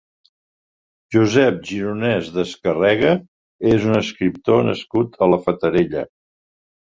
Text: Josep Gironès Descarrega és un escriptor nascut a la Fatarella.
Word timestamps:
Josep 1.15 1.59
Gironès 1.71 2.31
Descarrega 2.37 3.11
és 3.73 3.85
un 3.91 3.97
escriptor 4.01 4.65
nascut 4.69 5.19
a 5.27 5.31
la 5.35 5.39
Fatarella. 5.49 6.05